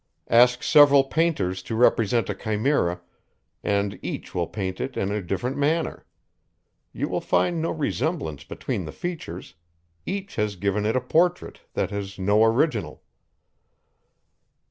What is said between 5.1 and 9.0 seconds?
a different manner. You will find no resemblance between the